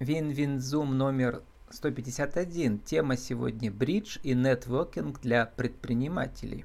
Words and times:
Win-win 0.00 0.61
Zoom 0.61 0.96
номер 0.96 1.42
151. 1.68 2.78
Тема 2.78 3.18
сегодня 3.18 3.70
«Bridge 3.70 4.16
и 4.22 4.32
нетворкинг 4.32 5.20
для 5.20 5.44
предпринимателей». 5.44 6.64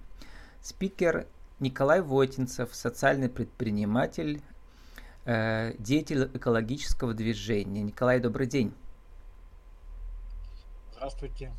Спикер 0.62 1.28
Николай 1.60 2.00
Войтинцев, 2.00 2.74
социальный 2.74 3.28
предприниматель, 3.28 4.42
э, 5.26 5.74
деятель 5.80 6.32
экологического 6.34 7.14
движения. 7.14 7.84
Николай, 7.84 8.22
добрый 8.22 8.48
день. 8.48 8.74
Здравствуйте. 10.94 11.52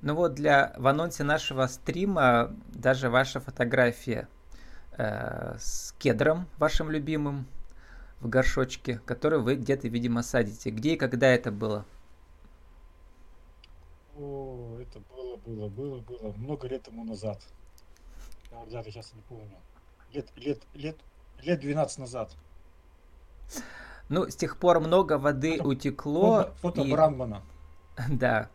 Ну 0.00 0.14
вот 0.14 0.34
для 0.34 0.74
в 0.78 0.86
анонсе 0.86 1.24
нашего 1.24 1.66
стрима 1.66 2.54
даже 2.68 3.10
ваша 3.10 3.40
фотография 3.40 4.28
э, 4.96 5.56
с 5.58 5.92
кедром 5.98 6.46
вашим 6.56 6.88
любимым 6.88 7.48
в 8.22 8.28
горшочке, 8.28 9.00
который 9.04 9.40
вы 9.40 9.56
где-то, 9.56 9.88
видимо, 9.88 10.22
садите. 10.22 10.70
Где 10.70 10.94
и 10.94 10.96
когда 10.96 11.26
это 11.28 11.50
было? 11.50 11.84
О, 14.16 14.78
это 14.80 15.00
было, 15.10 15.36
было, 15.38 15.68
было, 15.68 16.00
было 16.00 16.32
много 16.36 16.68
лет 16.68 16.82
тому 16.82 17.04
назад. 17.04 17.42
Я 18.68 18.84
сейчас 18.84 19.12
не 19.14 19.22
помню. 19.22 19.56
Лет, 20.12 20.28
лет, 20.36 20.62
лет, 20.74 20.96
лет 21.40 21.60
12 21.60 21.98
назад. 21.98 22.36
Ну, 24.08 24.28
с 24.28 24.36
тех 24.36 24.58
пор 24.58 24.78
много 24.80 25.18
воды 25.18 25.56
фото, 25.56 25.68
утекло. 25.68 26.36
Фото, 26.42 26.54
фото 26.60 26.80
и... 26.82 26.92
Брандмана. 26.92 27.42
Да. 28.08 28.50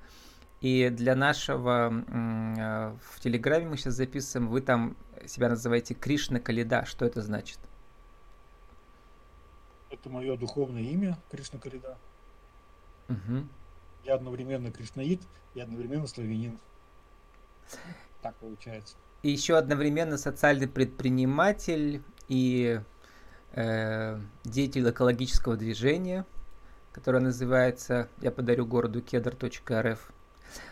И 0.61 0.89
для 0.89 1.15
нашего 1.15 1.91
э, 1.91 2.95
в 3.11 3.19
Телеграме 3.19 3.67
мы 3.67 3.77
сейчас 3.77 3.93
записываем, 3.93 4.49
вы 4.49 4.61
там 4.61 4.97
себя 5.25 5.49
называете 5.49 5.93
Кришна 5.93 6.39
Калида. 6.39 6.85
Что 6.85 7.05
это 7.05 7.21
значит? 7.21 7.59
Это 9.99 10.09
мое 10.09 10.37
духовное 10.37 10.83
имя, 10.83 11.17
Кришна 11.31 11.59
Калида. 11.59 11.97
Угу. 13.09 13.47
Я 14.05 14.15
одновременно 14.15 14.71
кришнаит 14.71 15.21
и 15.55 15.59
одновременно 15.59 16.07
славянин. 16.07 16.59
Так 18.21 18.35
получается. 18.35 18.95
И 19.23 19.31
еще 19.31 19.57
одновременно 19.57 20.17
социальный 20.17 20.67
предприниматель 20.67 22.03
и 22.27 22.79
э, 23.53 24.19
деятель 24.43 24.89
экологического 24.89 25.57
движения, 25.57 26.25
которое 26.91 27.19
называется 27.19 28.07
«Я 28.21 28.31
подарю 28.31 28.65
городу 28.65 29.01
кедр.рф». 29.01 30.11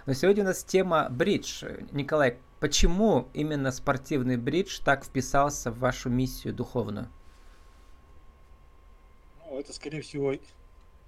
Но 0.06 0.14
сегодня 0.14 0.44
у 0.44 0.48
нас 0.48 0.64
тема 0.64 1.08
бридж. 1.10 1.66
Николай, 1.92 2.38
почему 2.60 3.30
именно 3.34 3.72
спортивный 3.72 4.38
бридж 4.38 4.80
так 4.84 5.04
вписался 5.04 5.72
в 5.72 5.80
вашу 5.80 6.10
миссию 6.10 6.54
духовную? 6.54 7.10
Это 9.60 9.74
скорее 9.74 10.02
всего, 10.02 10.34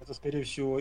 это 0.00 0.14
скорее 0.14 0.44
всего 0.44 0.80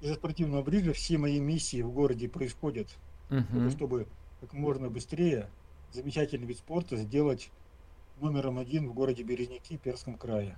из-за 0.00 0.14
спортивного 0.14 0.62
бриджа 0.62 0.92
все 0.92 1.18
мои 1.18 1.38
миссии 1.40 1.82
в 1.82 1.92
городе 1.92 2.28
происходят, 2.28 2.88
uh-huh. 3.28 3.70
чтобы 3.70 4.06
как 4.40 4.52
можно 4.54 4.88
быстрее 4.88 5.48
замечательный 5.92 6.46
вид 6.46 6.58
спорта 6.58 6.96
сделать 6.96 7.50
номером 8.20 8.58
один 8.58 8.88
в 8.88 8.94
городе 8.94 9.22
Березники, 9.22 9.76
Перском 9.76 10.16
крае. 10.16 10.56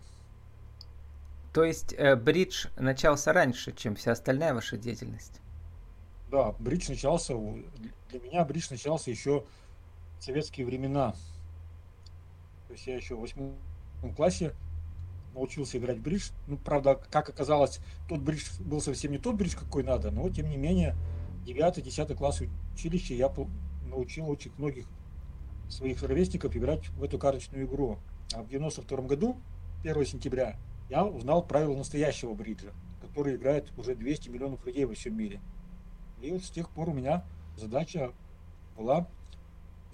То 1.53 1.65
есть 1.65 1.93
э, 1.93 2.17
бридж 2.17 2.69
начался 2.77 3.33
раньше, 3.33 3.73
чем 3.73 3.95
вся 3.95 4.13
остальная 4.13 4.55
ваша 4.55 4.77
деятельность? 4.77 5.41
Да, 6.31 6.53
бридж 6.53 6.89
начался, 6.89 7.35
для 8.09 8.21
меня 8.21 8.45
бридж 8.45 8.69
начался 8.71 9.11
еще 9.11 9.45
в 10.19 10.25
советские 10.25 10.67
времена. 10.67 11.13
То 12.69 12.73
есть 12.73 12.87
я 12.87 12.97
еще 12.97 13.17
в 13.17 13.21
восьмом 13.21 13.55
классе 14.17 14.55
научился 15.35 15.79
играть 15.79 16.01
бридж. 16.01 16.31
Ну, 16.47 16.57
правда, 16.57 17.01
как 17.11 17.29
оказалось, 17.29 17.81
тот 18.09 18.21
бридж 18.21 18.47
был 18.61 18.81
совсем 18.81 19.13
не 19.13 19.19
тот 19.19 19.37
бридж, 19.37 19.57
какой 19.57 19.83
надо, 19.83 20.11
но 20.11 20.29
тем 20.31 20.49
не 20.49 20.57
менее 20.57 20.95
9-10 21.47 22.15
класс 22.15 22.43
училища 22.75 23.15
я 23.15 23.33
научил 23.89 24.29
очень 24.29 24.53
многих 24.57 24.87
своих 25.69 26.03
ровесников 26.03 26.57
играть 26.57 26.89
в 26.91 27.03
эту 27.03 27.19
карточную 27.19 27.67
игру. 27.67 27.99
А 28.35 28.43
в 28.43 28.49
92 28.49 28.99
году, 29.03 29.37
1 29.83 30.07
сентября, 30.07 30.57
я 30.89 31.05
узнал 31.05 31.43
правила 31.47 31.77
настоящего 31.77 32.35
бриджа, 32.35 32.71
который 33.01 33.37
играет 33.37 33.73
уже 33.79 33.95
200 33.95 34.29
миллионов 34.29 34.65
людей 34.67 34.85
во 34.85 34.95
всем 34.95 35.17
мире. 35.17 35.41
И 36.21 36.31
вот 36.31 36.45
с 36.45 36.51
тех 36.51 36.69
пор 36.71 36.91
у 36.91 36.93
меня 36.93 37.25
задача 37.57 38.13
была 38.77 39.09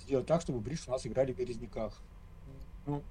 сделать 0.01 0.27
так, 0.27 0.43
чтобы 0.43 0.61
бридж 0.61 0.85
у 0.87 0.91
нас 0.91 1.07
играли 1.07 1.33
в 1.33 1.37
Березняках. 1.37 2.01
Ну, 2.87 3.03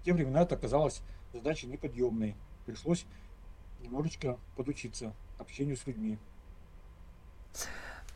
в 0.00 0.04
те 0.04 0.12
времена 0.12 0.42
это 0.42 0.54
оказалось 0.54 1.02
задача 1.34 1.66
неподъемной. 1.66 2.36
Пришлось 2.64 3.04
немножечко 3.80 4.38
подучиться 4.56 5.12
общению 5.38 5.76
с 5.76 5.86
людьми. 5.86 6.18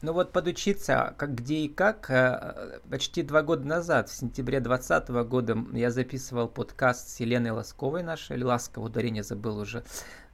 Ну 0.00 0.12
вот 0.12 0.30
подучиться, 0.30 1.14
как 1.18 1.34
где 1.34 1.56
и 1.56 1.68
как, 1.68 2.08
э, 2.08 2.80
почти 2.88 3.24
два 3.24 3.42
года 3.42 3.66
назад, 3.66 4.08
в 4.08 4.14
сентябре 4.14 4.60
2020 4.60 5.24
года, 5.24 5.58
я 5.72 5.90
записывал 5.90 6.48
подкаст 6.48 7.08
с 7.08 7.18
Еленой 7.18 7.50
Ласковой 7.50 8.04
нашей, 8.04 8.36
или 8.36 8.78
ударение 8.78 9.24
забыл 9.24 9.58
уже, 9.58 9.82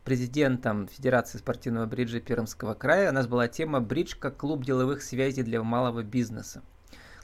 президентом 0.05 0.87
Федерации 0.87 1.39
спортивного 1.39 1.87
бриджа 1.87 2.21
Пермского 2.21 2.75
края. 2.75 3.09
У 3.09 3.15
нас 3.15 3.27
была 3.27 3.49
тема 3.49 3.81
«Бридж 3.81 4.15
как 4.19 4.37
клуб 4.37 4.63
деловых 4.63 5.03
связей 5.03 5.43
для 5.43 5.63
малого 5.63 6.03
бизнеса». 6.03 6.63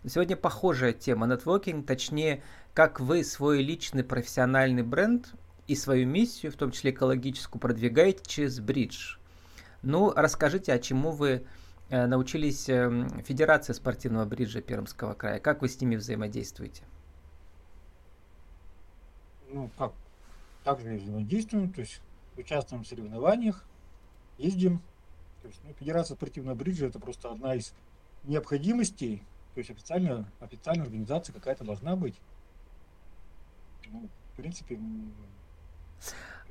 Сегодня 0.06 0.34
похожая 0.34 0.94
тема 0.94 1.27
нетворкинг, 1.27 1.87
точнее, 1.87 2.42
как 2.72 3.00
вы 3.00 3.22
свой 3.22 3.62
личный 3.62 4.03
профессиональный 4.03 4.82
бренд 4.82 5.34
и 5.71 5.77
свою 5.77 6.05
миссию, 6.05 6.51
в 6.51 6.57
том 6.57 6.73
числе 6.73 6.91
экологическую, 6.91 7.61
продвигаете 7.61 8.25
через 8.27 8.59
бридж. 8.59 9.19
Ну, 9.83 10.13
расскажите, 10.13 10.73
а 10.73 10.81
чему 10.81 11.13
вы 11.13 11.47
э, 11.91 12.07
научились 12.07 12.69
э, 12.69 13.09
Федерации 13.25 13.73
спортивного 13.73 14.25
бриджа 14.25 14.61
Пермского 14.63 15.15
края? 15.15 15.39
Как 15.39 15.63
вы 15.63 15.69
с 15.69 15.81
ними 15.81 15.95
взаимодействуете? 15.95 16.83
Ну, 19.53 19.71
как? 19.79 19.93
Так 20.65 20.81
же 20.81 20.97
взаимодействуем, 20.97 21.73
то 21.73 21.83
есть 21.83 22.01
участвуем 22.37 22.83
в 22.83 22.89
соревнованиях, 22.89 23.65
ездим. 24.39 24.83
То 25.41 25.47
есть, 25.47 25.61
ну, 25.63 25.73
Федерация 25.79 26.17
спортивного 26.17 26.57
бриджа 26.57 26.87
это 26.87 26.99
просто 26.99 27.31
одна 27.31 27.55
из 27.55 27.73
необходимостей, 28.25 29.23
то 29.55 29.59
есть 29.59 29.71
официально, 29.71 30.29
официальная 30.41 30.87
организация 30.87 31.33
какая-то 31.33 31.63
должна 31.63 31.95
быть. 31.95 32.17
Ну, 33.87 34.09
в 34.33 34.37
принципе, 34.37 34.81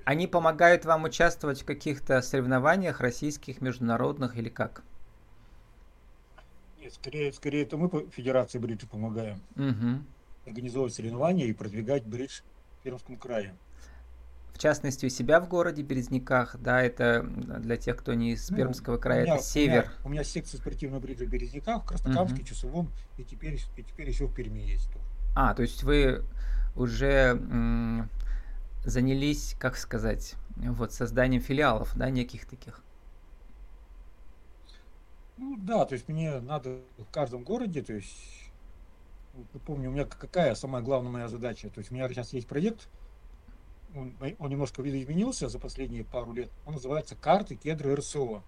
они 0.06 0.28
помогают 0.28 0.86
вам 0.86 1.04
участвовать 1.04 1.62
в 1.62 1.66
каких-то 1.66 2.22
соревнованиях 2.22 3.00
российских, 3.00 3.62
международных 3.62 4.38
или 4.38 4.50
как? 4.50 4.84
Нет, 6.82 6.94
скорее, 6.94 7.32
скорее 7.34 7.64
это 7.64 7.78
мы 7.78 7.90
по 7.90 8.02
Федерации 8.10 8.58
бриджа 8.58 8.88
помогаем. 8.88 9.42
Угу. 9.56 10.48
Организовывать 10.48 10.94
соревнования 10.94 11.46
и 11.46 11.54
продвигать 11.54 12.06
бридж 12.06 12.42
в 12.80 12.84
Пермском 12.84 13.18
крае. 13.18 13.54
В 14.54 14.58
частности, 14.58 15.06
у 15.06 15.10
себя 15.10 15.40
в 15.40 15.48
городе 15.48 15.84
Березняках, 15.84 16.58
да, 16.58 16.82
это 16.82 17.24
для 17.24 17.78
тех, 17.78 17.96
кто 17.96 18.14
не 18.14 18.32
из 18.32 18.50
ну, 18.50 18.58
Пермского 18.58 18.98
края, 18.98 19.24
меня, 19.24 19.36
это 19.36 19.44
север. 19.44 19.84
У 19.84 19.86
меня, 19.86 19.92
у 20.06 20.10
меня 20.10 20.24
секция 20.24 20.60
спортивного 20.60 21.00
бриджа 21.00 21.26
в 21.26 21.30
Березняках, 21.30 21.84
в 21.84 21.86
Краснокамске, 21.86 22.42
угу. 22.42 22.46
Часовом, 22.46 22.92
и 23.18 23.24
теперь, 23.24 23.60
и 23.78 23.84
теперь 23.84 24.10
еще 24.10 24.26
в 24.26 24.34
Перми 24.34 24.60
есть. 24.60 24.90
А, 25.36 25.54
то 25.54 25.62
есть 25.62 25.84
вы 25.84 26.24
уже 26.76 27.40
занялись, 28.84 29.56
как 29.60 29.78
сказать, 29.78 30.36
вот 30.56 30.94
созданием 30.94 31.42
филиалов, 31.42 31.96
да, 31.96 32.10
неких 32.10 32.46
таких? 32.46 32.84
Ну 35.38 35.56
да, 35.58 35.86
то 35.86 35.94
есть 35.94 36.10
мне 36.10 36.40
надо 36.40 36.80
в 36.98 37.12
каждом 37.12 37.44
городе, 37.44 37.82
то 37.82 37.94
есть, 37.94 38.52
вот, 39.34 39.62
помню, 39.64 39.90
у 39.90 39.94
меня 39.94 40.06
какая 40.06 40.54
самая 40.56 40.82
главная 40.82 41.12
моя 41.12 41.28
задача, 41.30 41.70
то 41.70 41.80
есть 41.80 41.92
у 41.92 41.96
меня 41.96 42.10
сейчас 42.10 42.34
есть 42.34 42.48
проект, 42.48 42.90
он, 43.96 44.14
он 44.38 44.50
немножко 44.50 44.82
видоизменился 44.82 45.48
за 45.48 45.60
последние 45.60 46.04
пару 46.04 46.34
лет, 46.34 46.50
он 46.66 46.74
называется 46.74 47.16
«Карты 47.16 47.56
кедры 47.56 47.96
РСО». 47.96 48.44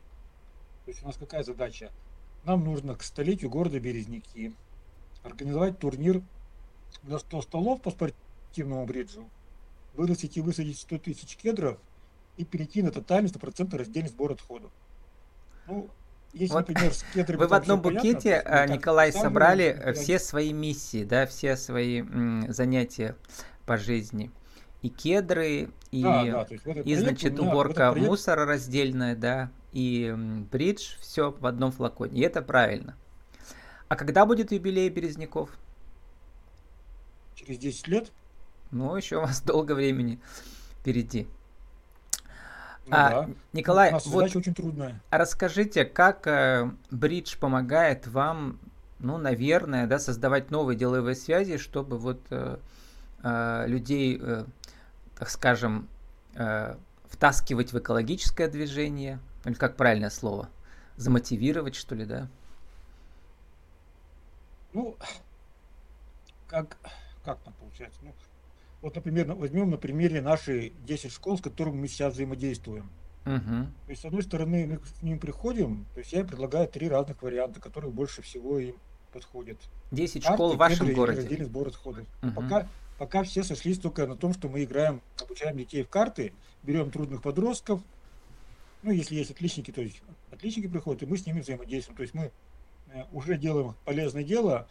То 0.85 0.91
есть 0.91 1.03
у 1.03 1.05
нас 1.05 1.15
какая 1.15 1.43
задача? 1.43 1.91
Нам 2.43 2.63
нужно 2.63 2.95
к 2.95 3.03
столетию 3.03 3.49
города 3.49 3.79
Березники 3.79 4.53
организовать 5.23 5.79
турнир 5.79 6.21
для 7.03 7.19
100 7.19 7.43
столов 7.43 7.81
по 7.81 7.91
спортивному 7.91 8.85
бриджу, 8.85 9.29
вырастить 9.93 10.37
и 10.37 10.41
высадить 10.41 10.79
100 10.79 10.97
тысяч 10.99 11.35
кедров 11.35 11.77
и 12.37 12.45
перейти 12.45 12.81
на 12.81 12.91
тотальный 12.91 13.29
100% 13.29 13.77
раздельный 13.77 14.09
сбор 14.09 14.33
отходов. 14.33 14.71
Ну, 15.67 15.89
если, 16.33 16.53
вот 16.53 16.69
например, 16.69 16.93
с 16.93 17.03
кедрами 17.13 17.39
Вы 17.39 17.47
в 17.47 17.53
одном 17.53 17.81
букете, 17.81 18.41
понятно, 18.43 18.73
Николай, 18.73 19.11
собрали 19.11 19.73
ставлю, 19.75 19.93
все 19.95 20.19
свои 20.19 20.53
миссии, 20.53 21.03
да, 21.03 21.25
все 21.25 21.57
свои 21.57 22.01
м, 22.01 22.51
занятия 22.51 23.15
по 23.65 23.77
жизни. 23.77 24.31
И 24.81 24.89
кедры, 24.89 25.69
и, 25.91 26.01
да, 26.01 26.23
да, 26.23 26.41
и 26.43 26.57
проект, 26.57 26.99
значит, 26.99 27.39
уборка 27.39 27.91
проект... 27.91 28.07
мусора 28.07 28.45
раздельная, 28.45 29.15
да, 29.15 29.51
и 29.73 30.13
бридж, 30.51 30.95
все 31.01 31.31
в 31.31 31.45
одном 31.45 31.71
флаконе. 31.71 32.19
И 32.19 32.23
это 32.23 32.41
правильно. 32.41 32.95
А 33.89 33.95
когда 33.95 34.25
будет 34.25 34.53
юбилей 34.53 34.89
Березняков? 34.89 35.49
Через 37.35 37.57
10 37.57 37.87
лет. 37.89 38.11
Ну, 38.71 38.95
еще 38.95 39.17
у 39.17 39.21
вас 39.21 39.41
долго 39.45 39.73
времени 39.73 40.19
впереди. 40.79 41.27
Ну, 42.87 42.97
а, 42.97 43.09
да. 43.09 43.29
Николай, 43.53 43.89
У 43.89 43.93
нас 43.93 44.05
вот 44.07 44.23
очень 44.35 44.53
трудная. 44.53 44.99
Расскажите, 45.11 45.85
как 45.85 46.25
э, 46.25 46.71
бридж 46.89 47.37
помогает 47.37 48.07
вам, 48.07 48.59
ну, 48.99 49.17
наверное, 49.17 49.87
да, 49.87 49.99
создавать 49.99 50.49
новые 50.51 50.77
деловые 50.77 51.15
связи, 51.15 51.57
чтобы 51.57 51.97
вот 51.97 52.19
э, 52.31 52.57
э, 53.23 53.67
людей, 53.67 54.19
э, 54.19 54.45
так 55.17 55.29
скажем, 55.29 55.87
э, 56.33 56.75
втаскивать 57.05 57.71
в 57.71 57.77
экологическое 57.77 58.47
движение, 58.47 59.19
или 59.45 59.53
как 59.53 59.75
правильное 59.75 60.09
слово, 60.09 60.49
замотивировать, 60.97 61.75
что 61.75 61.93
ли, 61.93 62.05
да? 62.05 62.27
Ну, 64.73 64.95
как, 66.47 66.77
как 67.23 67.39
там 67.39 67.53
получается? 67.59 67.99
Ну, 68.01 68.13
вот, 68.81 68.95
например, 68.95 69.33
возьмем 69.33 69.69
на 69.69 69.77
примере 69.77 70.21
наши 70.21 70.73
10 70.85 71.11
школ, 71.11 71.37
с 71.37 71.41
которыми 71.41 71.81
мы 71.81 71.87
сейчас 71.87 72.13
взаимодействуем. 72.13 72.89
Угу. 73.25 73.67
То 73.85 73.89
есть, 73.89 74.01
с 74.01 74.05
одной 74.05 74.23
стороны, 74.23 74.65
мы 74.65 74.77
к 74.77 75.03
ним 75.03 75.19
приходим, 75.19 75.85
то 75.93 75.99
есть 75.99 76.11
я 76.11 76.23
предлагаю 76.23 76.67
три 76.67 76.89
разных 76.89 77.21
варианта, 77.21 77.59
которые 77.61 77.91
больше 77.91 78.23
всего 78.23 78.57
им 78.57 78.75
подходят. 79.13 79.57
10 79.91 80.23
Карты, 80.23 80.35
школ 80.35 80.53
в 80.53 80.57
вашем 80.57 80.93
городе? 80.93 81.19
Раздельный 81.19 81.45
сбор 81.45 81.67
отходов. 81.67 82.07
Угу. 82.23 82.31
Пока, 82.31 82.67
пока 82.97 83.23
все 83.23 83.43
сошлись 83.43 83.77
только 83.77 84.07
на 84.07 84.15
том, 84.15 84.33
что 84.33 84.49
мы 84.49 84.63
играем, 84.63 85.01
обучаем 85.21 85.57
детей 85.57 85.83
в 85.83 85.89
карты, 85.89 86.33
берем 86.63 86.89
трудных 86.89 87.21
подростков, 87.21 87.81
ну, 88.81 88.91
если 88.91 89.15
есть 89.15 89.29
отличники, 89.29 89.69
то 89.69 89.81
есть 89.81 90.01
отличники 90.31 90.67
приходят, 90.67 91.03
и 91.03 91.05
мы 91.05 91.17
с 91.17 91.25
ними 91.27 91.41
взаимодействуем. 91.41 91.97
То 91.97 92.01
есть 92.01 92.15
мы 92.15 92.31
э, 92.87 93.03
уже 93.11 93.37
делаем 93.37 93.75
полезное 93.85 94.23
дело, 94.23 94.67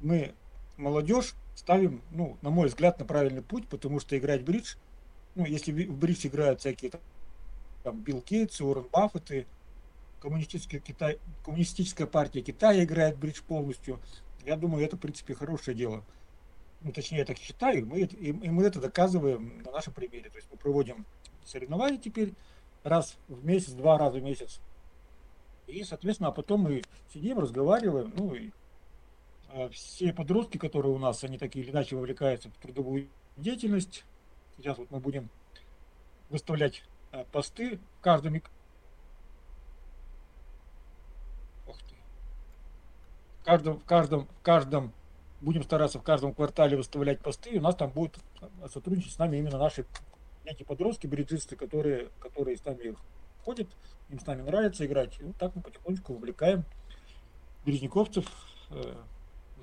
мы 0.00 0.34
молодежь 0.76 1.34
ставим, 1.54 2.02
ну, 2.10 2.36
на 2.42 2.50
мой 2.50 2.68
взгляд, 2.68 2.98
на 2.98 3.04
правильный 3.04 3.42
путь, 3.42 3.68
потому 3.68 4.00
что 4.00 4.16
играть 4.18 4.42
бридж, 4.42 4.76
ну, 5.34 5.44
если 5.44 5.72
в 5.72 5.96
бридж 5.96 6.26
играют 6.26 6.60
всякие 6.60 6.92
там 7.82 8.00
Билл 8.00 8.22
Гейтс, 8.26 8.60
Уоррен 8.60 8.86
Баффет, 8.90 9.46
коммунистическая, 10.20 10.78
Китай, 10.78 11.18
коммунистическая 11.44 12.06
партия 12.06 12.40
Китая 12.40 12.84
играет 12.84 13.18
бридж 13.18 13.42
полностью, 13.42 14.00
я 14.44 14.56
думаю, 14.56 14.84
это, 14.84 14.96
в 14.96 15.00
принципе, 15.00 15.34
хорошее 15.34 15.76
дело. 15.76 16.04
Ну, 16.82 16.92
точнее, 16.92 17.18
я 17.18 17.24
так 17.24 17.38
считаю, 17.38 17.86
мы, 17.86 18.00
и, 18.00 18.28
и 18.28 18.50
мы 18.50 18.64
это 18.64 18.80
доказываем 18.80 19.62
на 19.64 19.70
нашем 19.70 19.94
примере. 19.94 20.28
То 20.28 20.36
есть 20.36 20.48
мы 20.50 20.58
проводим 20.58 21.06
соревнования 21.44 21.98
теперь 21.98 22.34
раз 22.82 23.16
в 23.28 23.44
месяц, 23.44 23.72
два 23.72 23.96
раза 23.96 24.18
в 24.18 24.22
месяц. 24.22 24.60
И, 25.66 25.82
соответственно, 25.82 26.28
а 26.28 26.32
потом 26.32 26.60
мы 26.60 26.82
сидим, 27.12 27.38
разговариваем, 27.38 28.12
ну, 28.16 28.34
и 28.34 28.50
все 29.72 30.12
подростки, 30.12 30.58
которые 30.58 30.92
у 30.92 30.98
нас, 30.98 31.22
они 31.24 31.38
такие 31.38 31.64
или 31.64 31.70
иначе 31.70 31.96
вовлекаются 31.96 32.50
в 32.50 32.56
трудовую 32.56 33.08
деятельность. 33.36 34.04
Сейчас 34.56 34.78
вот 34.78 34.90
мы 34.90 35.00
будем 35.00 35.30
выставлять 36.28 36.82
э, 37.12 37.24
посты 37.32 37.78
в 37.98 38.00
каждом 38.00 38.36
Ох 41.66 41.78
ты. 41.82 41.94
В 43.40 43.44
каждом, 43.44 43.78
в 43.78 43.84
каждом, 43.84 44.26
в 44.26 44.42
каждом 44.42 44.92
будем 45.40 45.62
стараться 45.62 45.98
в 45.98 46.02
каждом 46.02 46.34
квартале 46.34 46.76
выставлять 46.76 47.20
посты, 47.20 47.50
и 47.50 47.58
у 47.58 47.62
нас 47.62 47.76
там 47.76 47.90
будут 47.90 48.18
сотрудничать 48.72 49.12
с 49.12 49.18
нами 49.18 49.36
именно 49.36 49.58
наши 49.58 49.86
эти 50.44 50.62
подростки, 50.62 51.06
бриджисты, 51.06 51.56
которые, 51.56 52.10
которые 52.18 52.56
с 52.56 52.64
нами 52.64 52.96
ходят, 53.44 53.68
им 54.08 54.18
с 54.18 54.26
нами 54.26 54.42
нравится 54.42 54.84
играть. 54.84 55.18
И 55.20 55.24
вот 55.24 55.36
так 55.36 55.54
мы 55.54 55.62
потихонечку 55.62 56.14
увлекаем 56.14 56.64
березняковцев 57.64 58.26
э, 58.70 58.94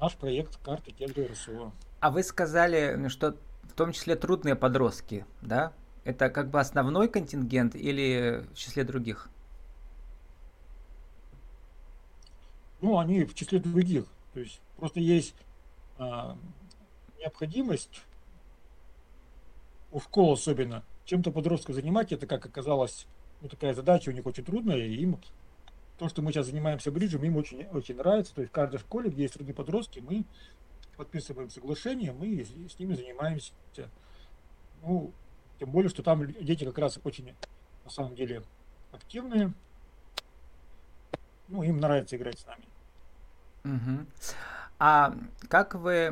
наш 0.02 0.16
проект 0.16 0.58
карты 0.58 0.92
Кельга 0.92 1.28
РСО. 1.28 1.72
А 2.00 2.10
вы 2.10 2.24
сказали, 2.24 3.08
что 3.08 3.38
в 3.64 3.74
том 3.74 3.94
числе 3.94 4.16
трудные 4.16 4.56
подростки, 4.56 5.26
да? 5.42 5.72
Это 6.04 6.30
как 6.30 6.50
бы 6.50 6.60
основной 6.60 7.08
контингент 7.08 7.76
или 7.76 8.44
в 8.52 8.58
числе 8.58 8.84
других? 8.84 9.30
Ну, 12.82 12.98
они 12.98 13.24
в 13.26 13.36
числе 13.36 13.60
других. 13.60 14.06
То 14.34 14.40
есть 14.40 14.60
просто 14.78 15.00
есть 15.00 15.36
а, 16.00 16.36
необходимость 17.20 18.02
у 19.92 20.00
школ 20.00 20.34
особенно 20.34 20.84
чем-то 21.06 21.32
подростков 21.32 21.76
занимать. 21.76 22.12
Это, 22.12 22.26
как 22.26 22.44
оказалось, 22.44 23.06
ну, 23.42 23.50
такая 23.50 23.76
задача 23.76 24.10
у 24.10 24.14
них 24.14 24.26
очень 24.26 24.44
трудная, 24.44 24.78
и 24.78 24.96
им 24.96 25.20
то, 26.02 26.10
что 26.10 26.24
мы 26.24 26.32
сейчас 26.32 26.48
занимаемся 26.48 26.92
бриджем, 26.92 27.24
им 27.24 27.38
очень, 27.38 27.68
очень 27.68 27.96
нравится. 27.96 28.34
То 28.34 28.42
есть 28.42 28.52
в 28.52 28.56
каждой 28.56 28.80
школе, 28.80 29.12
где 29.12 29.22
есть 29.22 29.36
трудные 29.36 29.54
подростки, 29.54 30.00
мы 30.00 30.26
подписываем 30.98 31.52
соглашение, 31.52 32.12
мы 32.12 32.44
с 32.44 32.80
ними 32.80 32.96
занимаемся. 32.96 33.54
Ну, 34.82 35.14
тем 35.60 35.70
более, 35.70 35.90
что 35.90 36.02
там 36.02 36.26
дети 36.26 36.66
как 36.66 36.80
раз 36.80 37.00
очень, 37.04 37.36
на 37.84 37.92
самом 37.92 38.16
деле, 38.16 38.42
активные. 38.92 39.54
Ну, 41.50 41.62
им 41.62 41.78
нравится 41.80 42.16
играть 42.16 42.40
с 42.40 42.48
нами. 42.48 42.66
Угу. 43.64 44.06
А 44.80 45.16
как 45.50 45.76
вы 45.76 46.08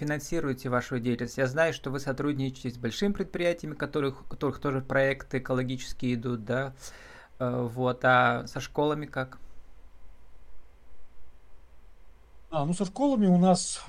финансируете 0.00 0.68
вашу 0.68 0.98
деятельность? 0.98 1.38
Я 1.38 1.46
знаю, 1.46 1.72
что 1.74 1.90
вы 1.92 2.00
сотрудничаете 2.00 2.70
с 2.70 2.76
большими 2.76 3.12
предприятиями, 3.12 3.74
которых, 3.74 4.22
у 4.22 4.24
которых 4.24 4.58
тоже 4.58 4.80
проекты 4.80 5.38
экологические 5.38 6.14
идут, 6.14 6.44
да? 6.44 6.74
Э, 7.42 7.62
вот, 7.62 8.04
а 8.04 8.46
со 8.46 8.60
школами 8.60 9.06
как? 9.06 9.40
А, 12.50 12.64
ну 12.64 12.72
со 12.72 12.84
школами 12.84 13.26
у 13.26 13.36
нас, 13.36 13.84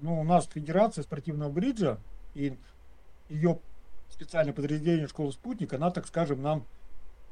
ну 0.00 0.20
у 0.20 0.24
нас 0.24 0.46
Федерация 0.46 1.02
спортивного 1.02 1.50
бриджа 1.50 1.96
и 2.34 2.58
ее 3.30 3.58
специальное 4.10 4.52
подразделение 4.52 5.06
школы 5.06 5.32
Спутник, 5.32 5.72
она, 5.72 5.90
так 5.90 6.06
скажем, 6.06 6.42
нам 6.42 6.66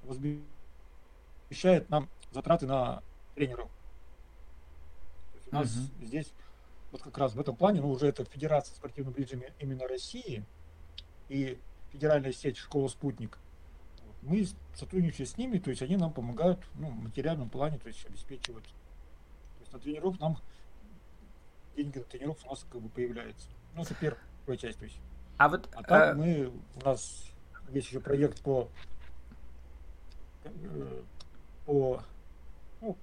возмещает 0.05 1.91
нам 1.91 2.09
затраты 2.31 2.67
на 2.67 3.03
тренеров. 3.35 3.69
у 5.51 5.55
нас 5.55 5.69
uh-huh. 5.69 6.07
здесь 6.07 6.33
вот 6.93 7.03
как 7.03 7.19
раз 7.19 7.35
в 7.35 7.41
этом 7.41 7.55
плане, 7.57 7.83
ну 7.83 7.91
уже 7.91 8.07
это 8.07 8.25
Федерация 8.25 8.75
спортивного 8.75 9.13
бриджа 9.13 9.37
именно 9.59 9.87
России 9.87 10.47
и 11.29 11.59
федеральная 11.93 12.33
сеть 12.33 12.57
школа 12.57 12.89
Спутник– 12.89 13.39
мы 14.23 14.47
сотрудничаем 14.75 15.27
с 15.27 15.37
ними, 15.37 15.59
то 15.59 15.71
есть 15.71 15.83
они 15.83 15.97
нам 15.97 16.13
помогают 16.13 16.61
ну, 16.75 16.91
в 16.91 17.03
материальном 17.03 17.49
плане, 17.49 17.79
то 17.79 17.89
есть 17.89 18.05
обеспечивают. 18.07 18.65
То 18.65 19.61
есть 19.61 19.73
на 19.73 19.79
тренировку 19.79 20.21
нам 20.21 20.39
деньги 21.77 21.99
на 21.99 22.05
тренировку 22.05 22.47
у 22.47 22.51
нас 22.51 22.67
как 22.71 22.81
бы 22.81 22.89
появляются. 22.89 23.49
Ну, 23.75 23.83
это 23.83 23.95
первая 23.95 24.59
часть, 24.59 24.79
то 24.79 24.85
есть. 24.85 24.99
А 25.37 25.49
вот 25.49 25.69
а 25.75 25.83
так 25.83 26.15
а... 26.15 26.15
мы 26.15 26.53
у 26.77 26.85
нас 26.85 27.31
есть 27.71 27.89
еще 27.89 28.01
проект 28.01 28.43
по 28.43 28.69
э, 30.45 31.03
по 31.65 32.03
ну, 32.81 32.97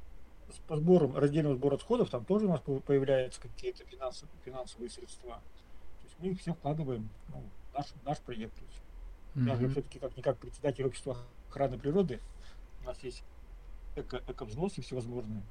по 0.67 0.75
сборам, 0.75 1.15
раздельному 1.15 1.55
сбору 1.55 1.75
отходов, 1.75 2.09
там 2.09 2.25
тоже 2.25 2.45
у 2.45 2.49
нас 2.49 2.61
появляются 2.61 3.41
какие-то 3.41 3.85
финансовые, 3.85 4.35
финансовые 4.43 4.89
средства. 4.89 5.35
То 5.35 6.03
есть 6.03 6.15
мы 6.19 6.27
их 6.29 6.39
все 6.39 6.53
вкладываем 6.53 7.09
ну, 7.29 7.43
в 7.71 7.73
наш, 7.73 7.87
наш 8.03 8.19
проект. 8.19 8.55
То 8.55 8.65
есть. 8.65 8.84
Mm-hmm. 9.35 9.47
Я 9.49 9.55
же 9.57 9.69
все-таки 9.69 9.99
как-никак 9.99 10.37
председатель 10.37 10.85
общества 10.85 11.17
охраны 11.49 11.77
природы. 11.77 12.19
У 12.83 12.87
нас 12.87 12.97
есть 13.03 13.23
эко, 13.95 14.21
эко-взносы 14.27 14.81
всевозможные. 14.81 15.41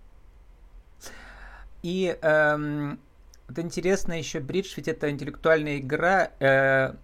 И 1.83 2.17
эм, 2.23 2.99
это 3.49 3.61
интересно 3.61 4.19
еще 4.19 4.41
бридж, 4.41 4.73
ведь 4.77 4.89
это 4.89 5.11
интеллектуальная 5.11 5.79
игра 5.79 6.31
э, 6.41 6.95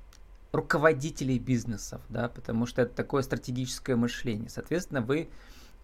руководителей 0.53 1.39
бизнесов, 1.39 2.01
да, 2.09 2.29
потому 2.29 2.65
что 2.65 2.83
это 2.83 2.95
такое 2.95 3.23
стратегическое 3.23 3.97
мышление. 3.97 4.49
Соответственно, 4.49 5.03
вы 5.03 5.29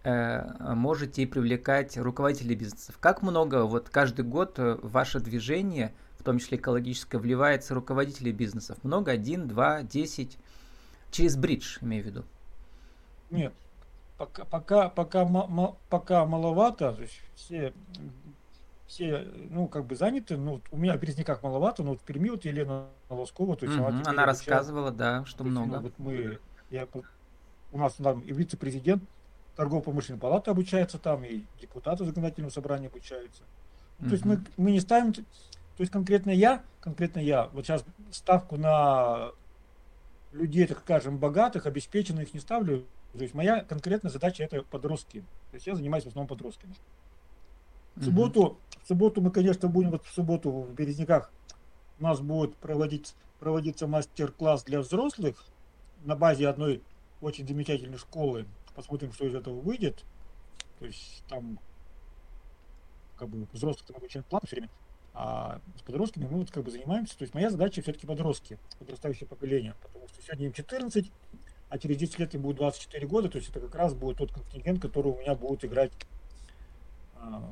э, 0.03 0.73
можете 0.73 1.27
привлекать 1.27 1.95
руководителей 1.97 2.55
бизнесов. 2.55 2.97
Как 2.99 3.21
много 3.21 3.65
вот 3.65 3.89
каждый 3.89 4.25
год 4.25 4.57
в 4.57 4.79
ваше 4.81 5.19
движение, 5.19 5.93
в 6.17 6.23
том 6.23 6.39
числе 6.39 6.57
экологическое, 6.57 7.21
вливается 7.21 7.75
руководителей 7.75 8.31
бизнесов? 8.31 8.79
Много? 8.83 9.11
Один, 9.11 9.47
два, 9.47 9.83
десять? 9.83 10.39
Через 11.17 11.35
бридж, 11.35 11.79
имею 11.81 12.03
в 12.03 12.05
виду. 12.05 12.25
Нет, 13.31 13.51
пока, 14.19 14.45
пока, 14.45 14.89
пока, 14.89 15.25
пока 15.89 16.25
маловато, 16.27 16.93
то 16.93 17.01
есть 17.01 17.19
все, 17.33 17.73
все, 18.85 19.27
ну, 19.49 19.67
как 19.67 19.85
бы 19.85 19.95
заняты, 19.95 20.37
ну, 20.37 20.61
у 20.71 20.77
меня 20.77 20.95
в 20.95 20.99
Березняках 20.99 21.41
маловато, 21.41 21.81
но 21.81 21.89
вот 21.93 22.01
в 22.01 22.03
Перми 22.03 22.29
вот 22.29 22.45
Елена 22.45 22.85
Лоскова, 23.09 23.55
то 23.55 23.65
есть 23.65 23.79
угу, 23.79 23.87
она, 23.87 24.03
она 24.05 24.25
рассказывала, 24.27 24.91
да, 24.91 25.25
что 25.25 25.43
есть, 25.43 25.49
много. 25.49 25.77
Ну, 25.77 25.81
вот 25.81 25.93
мы, 25.97 26.37
я, 26.69 26.87
у 27.71 27.79
нас 27.79 27.93
там 27.93 28.19
и 28.19 28.31
вице-президент 28.31 29.01
торгово-промышленной 29.55 30.19
палаты 30.19 30.51
обучается 30.51 30.99
там, 30.99 31.23
и 31.23 31.45
депутаты 31.59 32.05
законодательного 32.05 32.51
собрания 32.51 32.89
обучаются. 32.89 33.41
Ну, 33.97 34.09
то 34.09 34.13
есть 34.13 34.23
мы, 34.23 34.39
мы 34.57 34.69
не 34.69 34.81
ставим, 34.81 35.13
то 35.13 35.23
есть 35.79 35.91
конкретно 35.91 36.29
я, 36.29 36.61
конкретно 36.79 37.19
я, 37.19 37.47
вот 37.53 37.65
сейчас 37.65 37.83
ставку 38.11 38.57
на 38.57 39.31
людей, 40.31 40.67
так 40.67 40.79
скажем, 40.79 41.17
богатых, 41.17 41.65
обеспеченных 41.65 42.33
не 42.33 42.39
ставлю. 42.39 42.85
То 43.13 43.23
есть 43.23 43.33
моя 43.33 43.63
конкретная 43.63 44.11
задача 44.11 44.43
это 44.43 44.63
подростки. 44.63 45.21
То 45.51 45.55
есть 45.55 45.67
я 45.67 45.75
занимаюсь 45.75 46.03
в 46.03 46.07
основном 46.07 46.27
подростками. 46.27 46.75
В 47.95 48.03
субботу, 48.03 48.59
в 48.83 48.87
субботу 48.87 49.21
мы, 49.21 49.31
конечно, 49.31 49.67
будем 49.67 49.91
вот 49.91 50.05
в 50.05 50.13
субботу 50.13 50.51
в 50.51 50.73
Березняках 50.73 51.31
у 51.99 52.03
нас 52.03 52.19
будет 52.19 52.55
проводить, 52.57 53.15
проводиться 53.39 53.87
мастер-класс 53.87 54.63
для 54.63 54.81
взрослых 54.81 55.43
на 56.03 56.15
базе 56.15 56.47
одной 56.47 56.83
очень 57.21 57.47
замечательной 57.47 57.97
школы. 57.97 58.45
Посмотрим, 58.75 59.11
что 59.13 59.25
из 59.25 59.33
этого 59.33 59.59
выйдет. 59.59 60.03
То 60.77 60.85
есть 60.85 61.23
там 61.27 61.59
как 63.17 63.29
бы 63.29 63.47
взрослых 63.51 63.89
мы 63.89 63.95
обучаем 63.95 64.25
платно 64.29 64.45
все 64.45 64.57
время, 64.57 64.69
а 65.19 65.59
с 65.75 65.81
подростками 65.81 66.27
мы 66.29 66.37
вот 66.37 66.51
как 66.51 66.63
бы 66.63 66.69
занимаемся. 66.69 67.17
То 67.17 67.23
есть 67.23 67.33
моя 67.33 67.49
задача 67.49 67.81
все-таки 67.81 68.05
подростки, 68.05 68.59
подрастающее 68.77 69.27
поколение. 69.27 69.73
Потому 69.81 70.07
что 70.07 70.21
сегодня 70.21 70.45
им 70.45 70.53
14, 70.53 71.11
а 71.69 71.79
через 71.79 71.97
10 71.97 72.19
лет 72.19 72.35
им 72.35 72.43
будет 72.43 72.57
24 72.57 73.07
года. 73.07 73.27
То 73.27 73.39
есть 73.39 73.49
это 73.49 73.59
как 73.59 73.73
раз 73.73 73.95
будет 73.95 74.17
тот 74.17 74.31
контингент, 74.31 74.79
который 74.79 75.13
у 75.13 75.17
меня 75.17 75.33
будет 75.33 75.65
играть 75.65 75.91
а, 77.15 77.51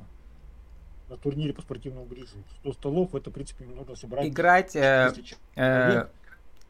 на 1.09 1.17
турнире 1.17 1.53
по 1.53 1.63
спортивному 1.63 2.05
бриджу. 2.05 2.37
100 2.59 2.73
столов, 2.73 3.15
это, 3.15 3.31
в 3.31 3.33
принципе, 3.33 3.65
нужно 3.65 3.95
собрать. 3.95 4.27
Играть 4.27 4.75
э, 4.75 5.11
э, 5.55 6.05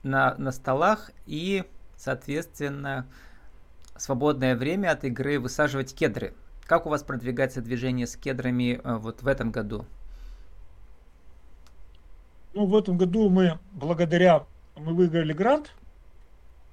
на, 0.04 0.36
на 0.38 0.52
столах 0.54 1.12
и, 1.26 1.66
соответственно, 1.98 3.06
свободное 3.98 4.56
время 4.56 4.92
от 4.92 5.04
игры 5.04 5.42
высаживать 5.42 5.94
кедры. 5.94 6.34
Как 6.66 6.86
у 6.86 6.90
вас 6.90 7.04
продвигается 7.04 7.62
движение 7.62 8.08
с 8.08 8.16
кедрами 8.16 8.80
э, 8.82 8.96
вот 8.96 9.24
в 9.24 9.28
этом 9.28 9.52
году? 9.52 9.86
Ну, 12.56 12.66
в 12.68 12.76
этом 12.78 12.98
году 12.98 13.30
мы, 13.30 13.60
благодаря, 13.74 14.46
мы 14.78 14.94
выиграли 14.94 15.34
грант 15.34 15.74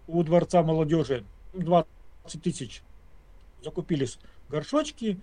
у 0.06 0.22
Дворца 0.22 0.62
молодежи, 0.62 1.24
20 1.54 1.88
тысяч. 2.40 2.84
Закупили 3.64 4.06
горшочки, 4.48 5.18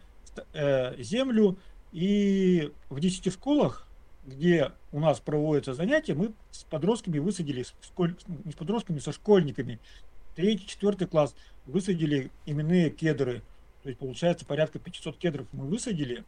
э, 0.52 1.02
землю, 1.02 1.58
и 1.94 2.74
в 2.90 3.00
10 3.00 3.32
школах, 3.32 3.88
где 4.26 4.74
у 4.92 5.00
нас 5.00 5.22
проводятся 5.22 5.74
занятия, 5.74 6.14
мы 6.14 6.34
с 6.52 6.66
подростками 6.66 7.20
высадили, 7.20 7.66
не 8.28 8.52
с 8.52 8.56
подростками, 8.56 9.00
со 9.00 9.14
школьниками, 9.14 9.80
третий, 10.36 10.68
четвертый 10.68 11.08
класс, 11.08 11.36
высадили 11.68 12.32
именные 12.46 12.90
кедры. 12.90 13.44
То 13.84 13.88
есть 13.88 14.00
получается 14.00 14.46
порядка 14.46 14.78
500 14.78 15.18
кедров 15.18 15.48
мы 15.54 15.68
высадили. 15.68 16.26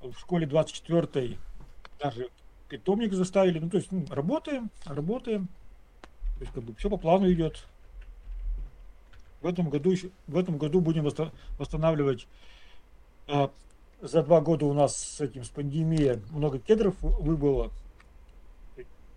В 0.00 0.14
школе 0.16 0.46
24 0.46 1.36
даже 1.98 2.28
питомник 2.68 3.12
заставили. 3.12 3.58
Ну, 3.58 3.70
то 3.70 3.76
есть 3.78 3.90
ну, 3.90 4.04
работаем, 4.10 4.70
работаем. 4.84 5.48
То 6.38 6.40
есть 6.40 6.52
как 6.52 6.64
бы 6.64 6.74
все 6.74 6.88
по 6.88 6.96
плану 6.96 7.30
идет. 7.30 7.64
В 9.40 9.46
этом 9.46 9.70
году, 9.70 9.94
в 10.26 10.36
этом 10.36 10.58
году 10.58 10.80
будем 10.80 11.08
восстанавливать 11.58 12.26
а, 13.28 13.50
за 14.00 14.22
два 14.22 14.40
года 14.40 14.66
у 14.66 14.72
нас 14.72 14.96
с 14.96 15.20
этим, 15.20 15.44
с 15.44 15.48
пандемией 15.48 16.20
много 16.30 16.58
кедров 16.58 16.94
выбыло. 17.00 17.70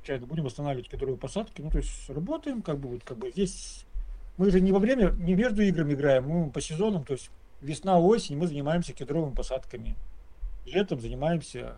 Сейчас 0.04 0.22
будем 0.22 0.44
восстанавливать 0.44 0.90
кедровые 0.90 1.18
посадки. 1.18 1.62
Ну, 1.62 1.70
то 1.70 1.78
есть 1.78 2.10
работаем, 2.10 2.62
как 2.62 2.80
бы, 2.80 2.90
вот, 2.90 3.04
как 3.04 3.18
бы 3.18 3.32
здесь 3.32 3.86
мы 4.38 4.50
же 4.50 4.62
не 4.62 4.72
во 4.72 4.80
время, 4.80 5.12
не 5.12 5.36
между 5.36 5.62
играми 5.62 5.94
играем, 5.94 6.28
мы 6.28 6.50
по 6.50 6.62
сезонам, 6.62 7.04
то 7.04 7.14
есть 7.14 7.30
весна, 7.62 8.00
осень, 8.00 8.38
мы 8.38 8.48
занимаемся 8.48 8.94
кедровыми 8.94 9.36
посадками. 9.36 9.96
Летом 10.66 11.00
занимаемся 11.00 11.78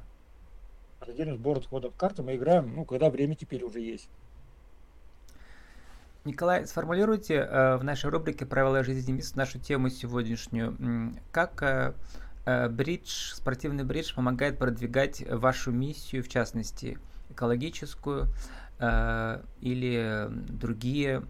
раздельным 1.06 1.38
сбором 1.38 1.60
отходов 1.60 1.94
карты, 1.96 2.24
мы 2.24 2.36
играем, 2.36 2.74
ну, 2.76 2.86
когда 2.86 3.10
время 3.10 3.36
теперь 3.36 3.64
уже 3.64 3.80
есть. 3.80 4.10
Николай, 6.26 6.66
сформулируйте 6.68 7.36
э, 7.36 7.78
в 7.78 7.84
нашей 7.84 8.10
рубрике 8.10 8.46
«Правила 8.46 8.84
жизни 8.84 9.12
мисс» 9.12 9.36
нашу 9.36 9.60
тему 9.60 9.90
сегодняшнюю. 9.90 11.14
Как 11.32 11.62
э, 11.62 11.94
Э, 12.46 12.68
бридж, 12.68 13.34
спортивный 13.34 13.86
бридж 13.86 14.14
помогает 14.14 14.60
продвигать 14.60 15.24
вашу 15.30 15.72
миссию, 15.72 16.24
в 16.24 16.28
частности, 16.28 16.98
экологическую 17.30 18.28
э, 18.80 19.42
или 19.62 20.28
другие 20.30 21.24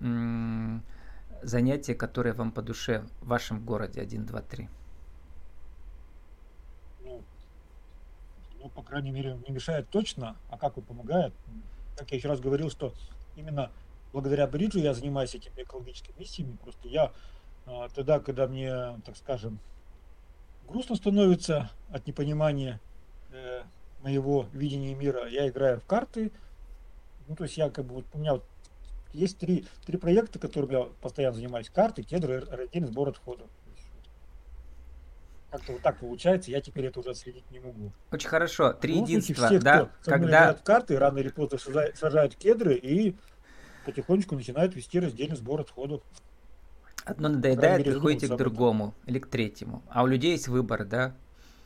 занятия, 1.44 1.94
которые 1.94 2.34
вам 2.34 2.52
по 2.52 2.62
душе 2.62 3.06
в 3.22 3.28
вашем 3.28 3.64
городе 3.64 4.02
1, 4.02 4.26
2, 4.26 4.42
3? 4.42 4.70
Ну, 7.04 7.22
ну, 8.64 8.70
по 8.70 8.82
крайней 8.82 9.12
мере, 9.12 9.38
не 9.46 9.54
мешает 9.54 9.90
точно, 9.90 10.38
а 10.50 10.58
как 10.58 10.78
он 10.78 10.86
помогает? 10.86 11.34
Как 11.98 12.10
я 12.12 12.18
еще 12.18 12.30
раз 12.30 12.40
говорил, 12.40 12.70
что 12.72 12.94
именно 13.36 13.70
благодаря 14.14 14.48
бриджу 14.48 14.80
я 14.80 14.94
занимаюсь 14.94 15.36
этими 15.36 15.64
экологическими 15.64 16.18
миссиями. 16.18 16.56
Просто 16.64 16.88
я 16.88 17.12
а, 17.66 17.90
тогда, 17.90 18.20
когда 18.20 18.48
мне, 18.48 19.02
так 19.06 19.18
скажем, 19.18 19.60
грустно 20.68 20.96
становится 20.96 21.70
от 21.92 22.08
непонимания 22.08 22.80
э, 23.32 23.64
моего 24.02 24.48
видения 24.54 24.96
мира. 24.96 25.28
Я 25.28 25.50
играю 25.50 25.82
в 25.82 25.86
карты. 25.86 26.32
Ну, 27.28 27.36
то 27.36 27.44
есть 27.44 27.58
я 27.58 27.70
как 27.70 27.86
бы 27.86 27.96
вот 27.96 28.06
у 28.14 28.18
меня 28.18 28.34
вот 28.34 28.46
есть 29.12 29.40
три, 29.40 29.66
три 29.86 29.98
проекта, 29.98 30.40
которыми 30.40 30.74
я 30.74 30.84
постоянно 31.02 31.36
занимаюсь. 31.36 31.70
Карты, 31.70 32.04
кедры, 32.04 32.46
раздельный 32.50 32.88
сбор 32.88 33.10
отходов. 33.10 33.50
Как-то 35.54 35.74
вот 35.74 35.84
так 35.84 36.00
получается, 36.00 36.50
я 36.50 36.62
теперь 36.62 36.88
это 36.88 37.00
уже 37.00 37.14
следить 37.14 37.44
не 37.52 37.60
могу. 37.60 37.92
Очень 38.12 38.28
хорошо. 38.28 38.74
Три 38.74 38.98
единства, 38.98 39.46
все, 39.46 39.60
да? 39.60 39.86
Кто 40.02 40.10
когда... 40.10 40.54
карты, 40.56 40.98
рано 40.98 41.20
или 41.20 41.30
поздно 41.30 41.60
сажают, 41.60 41.96
сажают 41.96 42.36
кедры 42.36 42.74
и 42.74 43.16
потихонечку 43.86 44.34
начинают 44.34 44.76
вести 44.76 45.00
раздельный 45.00 45.36
сбор 45.36 45.62
отходов. 45.62 46.02
Одно 47.06 47.30
надоедает, 47.30 47.86
приходите 47.86 48.30
к 48.30 48.36
другому 48.36 48.96
или 49.06 49.20
к 49.20 49.28
третьему. 49.28 49.84
А 49.90 50.02
у 50.02 50.08
людей 50.08 50.32
есть 50.32 50.48
выбор, 50.48 50.86
да? 50.86 51.14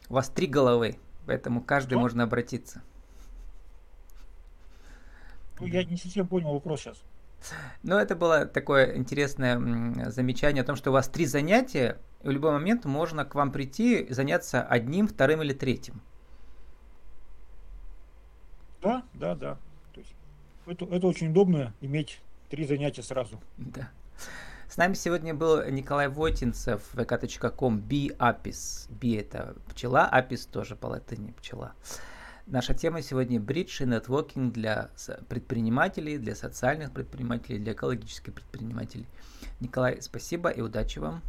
У 0.09 0.15
вас 0.15 0.27
три 0.27 0.47
головы, 0.47 0.97
поэтому 1.25 1.61
каждый 1.61 1.93
Что? 1.93 1.99
можно 1.99 2.23
обратиться. 2.23 2.81
Ну, 5.61 5.65
я 5.67 5.85
не 5.85 5.95
совсем 5.95 6.27
понял 6.27 6.51
вопрос 6.51 6.81
сейчас. 6.81 7.01
Ну, 7.83 7.95
это 7.95 8.17
было 8.17 8.45
такое 8.47 8.97
интересное 8.97 10.11
замечание 10.11 10.63
о 10.63 10.65
том, 10.65 10.75
что 10.75 10.89
у 10.89 10.93
вас 10.93 11.07
три 11.07 11.25
занятия, 11.25 11.97
в 12.23 12.29
любой 12.29 12.51
момент 12.51 12.85
можно 12.85 13.25
к 13.25 13.35
вам 13.35 13.51
прийти 13.51 14.01
и 14.01 14.13
заняться 14.13 14.63
одним, 14.63 15.07
вторым 15.07 15.41
или 15.41 15.53
третьим. 15.53 16.01
Да, 18.81 19.03
да, 19.13 19.35
да. 19.35 19.57
То 19.93 19.99
есть 19.99 20.15
это, 20.65 20.85
это 20.85 21.07
очень 21.07 21.29
удобно 21.29 21.73
иметь 21.81 22.21
три 22.49 22.65
занятия 22.65 23.03
сразу. 23.03 23.41
Да. 23.57 23.89
С 24.69 24.77
нами 24.77 24.93
сегодня 24.93 25.33
был 25.33 25.63
Николай 25.69 26.09
Войтинцев, 26.09 26.81
vk.com, 26.93 27.79
B-Apis. 27.79 28.89
B 28.89 29.17
это 29.17 29.55
пчела, 29.69 30.05
Апис 30.05 30.45
тоже 30.45 30.75
по 30.75 30.87
латыни 30.87 31.31
пчела. 31.31 31.73
Наша 32.45 32.73
тема 32.73 33.01
сегодня 33.01 33.39
бридж 33.39 33.81
и 33.81 33.85
нетворкинг 33.85 34.53
для 34.53 34.89
предпринимателей, 35.29 36.17
для 36.17 36.35
социальных 36.35 36.91
предпринимателей, 36.91 37.59
для 37.59 37.73
экологических 37.73 38.33
предпринимателей. 38.33 39.05
Николай, 39.59 40.01
спасибо 40.01 40.49
и 40.49 40.61
удачи 40.61 40.99
вам. 40.99 41.21